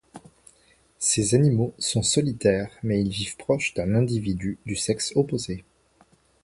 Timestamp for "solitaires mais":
2.01-2.99